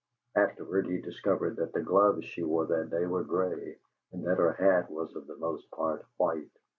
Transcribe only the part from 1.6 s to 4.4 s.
the gloves she wore that day were gray, and that